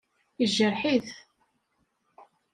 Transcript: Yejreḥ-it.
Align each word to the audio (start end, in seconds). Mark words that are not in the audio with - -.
Yejreḥ-it. 0.39 1.07